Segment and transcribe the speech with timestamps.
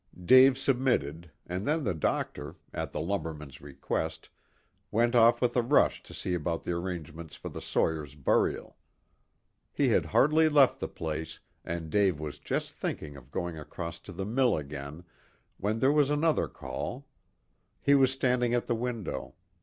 [0.25, 4.29] Dave submitted, and then the doctor, at the lumberman's request,
[4.89, 8.75] went off with a rush to see about the arrangements for the sawyer's burial.
[9.71, 14.11] He had hardly left the place, and Dave was just thinking of going across to
[14.11, 15.03] the mill again,
[15.57, 17.05] when there was another call.
[17.79, 19.35] He was standing at the window.